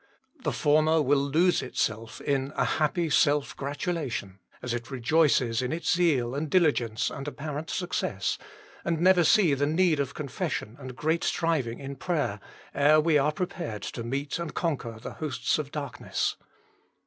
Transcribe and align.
The 0.41 0.51
former 0.51 0.99
will 0.99 1.21
lose 1.21 1.61
itself 1.61 2.21
in 2.21 2.53
a 2.55 2.65
happy 2.65 3.07
self 3.07 3.55
gratulation, 3.55 4.39
as 4.63 4.73
it 4.73 4.89
rejoices 4.89 5.61
in 5.61 5.71
its 5.71 5.93
zeal 5.93 6.33
and 6.33 6.49
diligence 6.49 7.11
and 7.11 7.27
apparent 7.27 7.69
success, 7.69 8.39
and 8.83 8.99
never 8.99 9.23
see 9.23 9.53
the 9.53 9.67
need 9.67 9.99
of 9.99 10.15
confession 10.15 10.75
and 10.79 10.95
great 10.95 11.23
striving 11.23 11.77
in 11.77 11.97
prayer, 11.97 12.39
ere 12.73 12.99
we 12.99 13.19
are 13.19 13.31
prepared 13.31 13.83
to 13.83 14.03
meet 14.03 14.39
and 14.39 14.55
conquer 14.55 14.97
the 14.99 15.13
hosts 15.13 15.59
of 15.59 15.69
darkness. 15.69 16.35